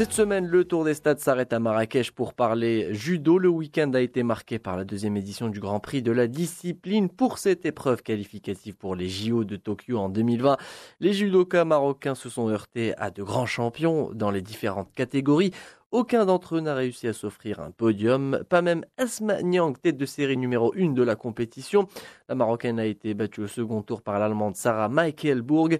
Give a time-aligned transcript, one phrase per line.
[0.00, 3.36] Cette semaine, le Tour des Stades s'arrête à Marrakech pour parler judo.
[3.36, 7.10] Le week-end a été marqué par la deuxième édition du Grand Prix de la discipline
[7.10, 10.56] pour cette épreuve qualificative pour les JO de Tokyo en 2020.
[11.00, 15.52] Les judokas marocains se sont heurtés à de grands champions dans les différentes catégories.
[15.90, 20.06] Aucun d'entre eux n'a réussi à s'offrir un podium, pas même Asma Nyang, tête de
[20.06, 21.88] série numéro 1 de la compétition.
[22.30, 25.78] La Marocaine a été battue au second tour par l'Allemande Sarah Michaelburg.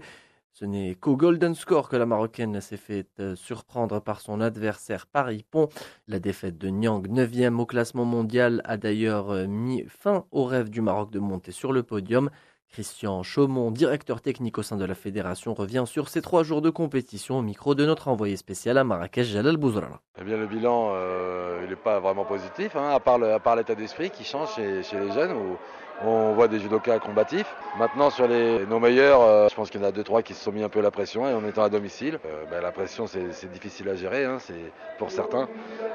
[0.53, 5.07] Ce n'est qu'au Golden Score que la Marocaine s'est fait euh, surprendre par son adversaire
[5.07, 5.69] Paris Pont.
[6.09, 10.69] La défaite de Nyang, 9e au classement mondial, a d'ailleurs euh, mis fin au rêve
[10.69, 12.29] du Maroc de monter sur le podium.
[12.71, 16.69] Christian Chaumont, directeur technique au sein de la fédération, revient sur ces trois jours de
[16.69, 19.99] compétition au micro de notre envoyé spécial à Marrakech, Jalal Bouzrala.
[20.21, 24.09] Eh bien, le bilan, euh, il n'est pas vraiment positif, hein, à part l'état d'esprit
[24.09, 25.33] qui change chez, les jeunes.
[25.33, 25.57] Où
[26.03, 27.53] on voit des judokas combatifs.
[27.77, 30.33] Maintenant, sur les, nos meilleurs, euh, je pense qu'il y en a deux, trois qui
[30.33, 32.71] se sont mis un peu la pression et en étant à domicile, euh, ben, la
[32.71, 35.47] pression c'est difficile à gérer, hein, c'est pour certains.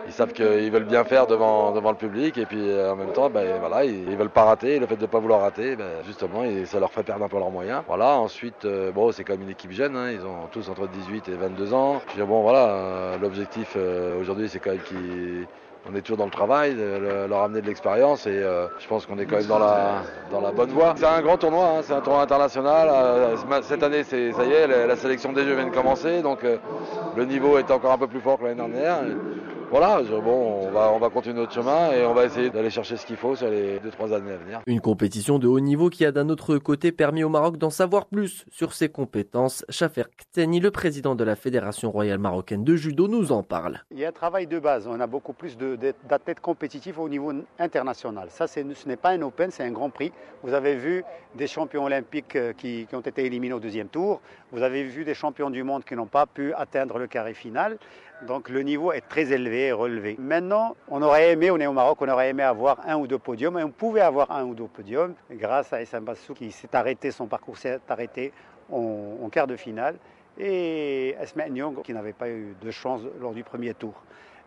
[0.06, 3.60] Ils savent qu'ils veulent bien faire devant, le public et puis en même temps, ben,
[3.84, 4.78] ils, ne veulent pas rater.
[4.78, 7.38] le fait de ne pas vouloir rater, ben, justement, ça leur fait perdre un peu
[7.38, 7.82] leurs moyens.
[7.86, 11.28] Voilà, ensuite, bon, c'est quand même une équipe jeune, hein, ils ont tous entre 18
[11.28, 12.00] et 22 ans.
[12.16, 13.76] Je bon, voilà, l'objectif
[14.20, 15.46] aujourd'hui, c'est quand même qu'ils
[15.90, 19.06] on est toujours dans le travail, de leur amener de l'expérience et euh, je pense
[19.06, 20.94] qu'on est quand même dans la, dans la bonne voie.
[20.96, 22.88] C'est un grand tournoi, hein, c'est un tournoi international.
[22.90, 26.56] Euh, cette année, ça y est, la, sélection des jeux vient de commencer, donc euh,
[27.16, 29.00] le niveau est encore un peu plus fort que l'année dernière
[29.70, 32.96] voilà, bon, on va, on va continuer notre chemin et on va essayer d'aller chercher
[32.96, 34.60] ce qu'il faut sur les 2-3 années à venir.
[34.66, 38.06] Une compétition de haut niveau qui a d'un autre côté permis au Maroc d'en savoir
[38.06, 39.64] plus sur ses compétences.
[39.68, 43.80] Chafer Kteni, le président de la Fédération royale marocaine de judo, nous en parle.
[43.90, 44.86] Il y a un travail de base.
[44.86, 48.28] On a beaucoup plus d'athlètes compétitifs au niveau international.
[48.30, 50.12] Ça, ce n'est pas un Open, c'est un Grand Prix.
[50.42, 54.20] Vous avez vu des champions olympiques euh, qui, ont été éliminés au deuxième tour.
[54.52, 57.78] Vous avez vu des champions du monde qui n'ont pas pu atteindre le carré final.
[58.26, 60.16] Donc le niveau est très élevé et relevé.
[60.18, 63.18] Maintenant, on aurait aimé, on est au Maroc, on aurait aimé avoir un ou deux
[63.18, 66.74] podiums, et on pouvait avoir un ou deux podiums grâce à Issa Bassou qui s'est
[66.74, 68.32] arrêté, son parcours s'est arrêté
[68.72, 69.96] en, quart de finale,
[70.38, 73.94] et Esma Nyong qui n'avait pas eu de chance lors du premier tour.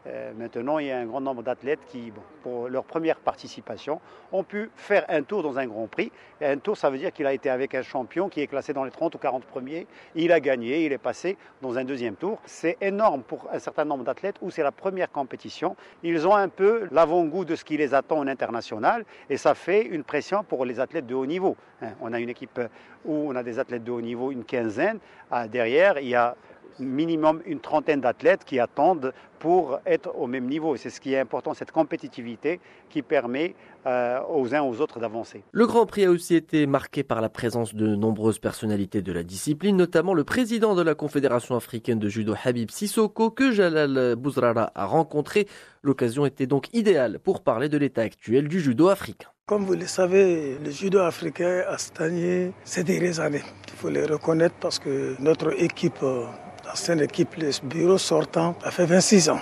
[0.07, 2.11] Euh, maintenant, il y a un grand nombre d'athlètes qui,
[2.41, 3.99] pour leur première participation,
[4.31, 6.11] ont pu faire un tour dans un Grand Prix.
[6.41, 8.83] Un tour, ça veut dire qu'il a été avec un champion qui est classé dans
[8.83, 9.87] les 30 ou 40 premiers.
[10.15, 12.39] Il a gagné, il est passé dans un deuxième tour.
[12.45, 15.75] C'est énorme pour un certain nombre d'athlètes où c'est la première compétition.
[16.03, 19.85] Ils ont un peu l'avant-goût de ce qui les attend en international et ça fait
[19.85, 21.57] une pression pour les athlètes de haut niveau.
[21.81, 22.59] Hein, on a une équipe
[23.05, 24.99] où on a des athlètes de haut niveau, une quinzaine.
[25.31, 26.35] Ah, derrière, il y a
[26.79, 30.75] minimum une trentaine d'athlètes qui attendent pour être au même niveau.
[30.75, 32.59] C'est ce qui est important, cette compétitivité
[32.89, 35.43] qui permet euh, aux uns aux autres d'avancer.
[35.51, 39.23] Le Grand Prix a aussi été marqué par la présence de nombreuses personnalités de la
[39.23, 44.71] discipline, notamment le président de la Confédération africaine de judo Habib Sissoko que Jalal Bouzrara
[44.75, 45.47] a rencontré.
[45.81, 49.29] L'occasion était donc idéale pour parler de l'état actuel du judo africain.
[49.49, 53.41] Comme vous le savez, le judo africain a stagné ces dernières années.
[53.67, 56.25] Il faut le reconnaître parce que notre équipe euh,
[56.67, 59.39] l'ancienne équipe, le bureau sortant, a fait 26 ans.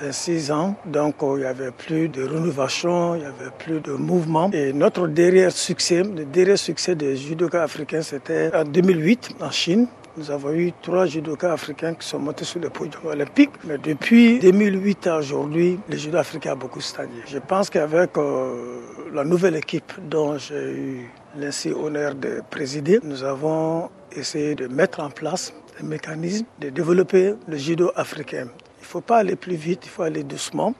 [0.00, 3.94] 26 ans, donc euh, il n'y avait plus de rénovation, il n'y avait plus de
[3.94, 4.48] mouvement.
[4.52, 9.88] Et notre dernier succès, le dernier succès des judokas africains, c'était en 2008 en Chine.
[10.18, 13.50] Nous avons eu trois judokas africains qui sont montés sur le podium olympique.
[13.62, 17.22] Mais depuis 2008 à aujourd'hui, le judo africain a beaucoup stagné.
[17.28, 18.80] Je pense qu'avec euh,
[19.12, 24.98] la nouvelle équipe dont j'ai eu l'ainsi honneur de présider, nous avons essayé de mettre
[24.98, 28.48] en place mécanisme de développer le judo africain.
[28.80, 30.74] Il ne faut pas aller plus vite, il faut aller doucement.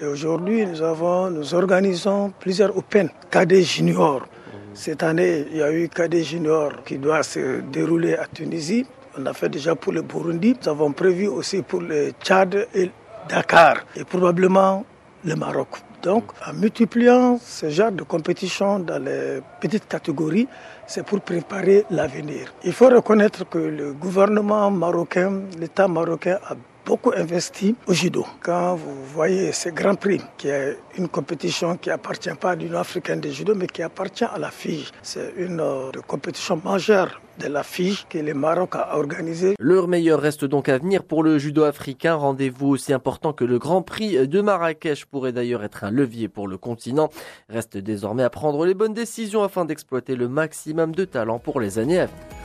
[0.00, 4.26] Et aujourd'hui, nous, avons, nous organisons plusieurs Open, KD Junior.
[4.74, 8.84] Cette année, il y a eu KD Junior qui doit se dérouler à Tunisie.
[9.16, 10.56] On a fait déjà pour le Burundi.
[10.60, 12.90] Nous avons prévu aussi pour le Tchad et
[13.28, 13.76] Dakar.
[13.94, 14.84] Et probablement
[15.24, 15.68] le Maroc.
[16.02, 20.48] Donc, en multipliant ce genre de compétition dans les petites catégories,
[20.88, 22.52] c'est pour préparer l'avenir.
[22.64, 28.26] Il faut reconnaître que le gouvernement marocain, l'État marocain a beaucoup investi au judo.
[28.42, 32.78] Quand vous voyez ce Grand Prix, qui est une compétition qui appartient pas à l'Union
[32.78, 37.48] africaine de judo, mais qui appartient à la FIGE, c'est une euh, compétition majeure de
[37.48, 39.54] la FIGE que le Maroc a organisée.
[39.58, 42.14] Leur meilleur reste donc à venir pour le judo africain.
[42.14, 46.46] Rendez-vous aussi important que le Grand Prix de Marrakech pourrait d'ailleurs être un levier pour
[46.46, 47.10] le continent.
[47.48, 51.78] Reste désormais à prendre les bonnes décisions afin d'exploiter le maximum de talent pour les
[51.78, 52.43] années à venir.